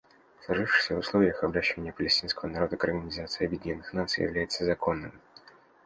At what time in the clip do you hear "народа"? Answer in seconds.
2.49-2.75